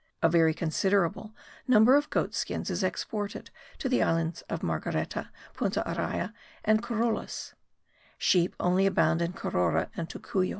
[0.23, 1.35] A very considerable
[1.67, 6.33] number of goat skins is exported to the island of Marguerita, Punta Araya
[6.65, 7.53] and Corolas;
[8.17, 10.49] sheep abound only in Carora and Tocuyo.